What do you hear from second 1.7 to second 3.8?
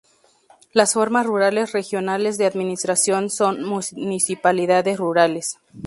regionales de administración son